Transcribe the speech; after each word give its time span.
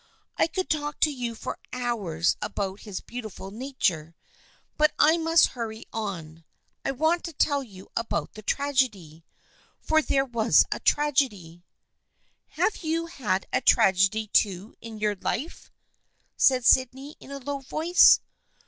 I 0.35 0.47
could 0.47 0.67
talk 0.67 0.99
to 1.01 1.11
you 1.13 1.35
for 1.35 1.59
hours 1.71 2.35
about 2.41 2.79
his 2.79 3.01
beautiful 3.01 3.51
nature, 3.51 4.15
but 4.75 4.93
I 4.97 5.17
must 5.17 5.49
hurry 5.53 5.85
on. 5.93 6.43
I 6.83 6.89
want 6.89 7.23
to 7.25 7.33
tell 7.33 7.61
you 7.61 7.87
about 7.95 8.33
the 8.33 8.41
tragedy. 8.41 9.23
For 9.79 10.01
there 10.01 10.25
was 10.25 10.65
a 10.71 10.79
tragedy."" 10.79 11.61
Have 12.57 12.77
you 12.77 13.05
had 13.05 13.45
a 13.53 13.61
tragedy 13.61 14.25
too 14.29 14.75
in 14.81 14.97
your 14.97 15.17
life?" 15.17 15.69
said 16.35 16.65
Sydney 16.65 17.15
in 17.19 17.29
a 17.29 17.37
low 17.37 17.59
voice. 17.59 18.21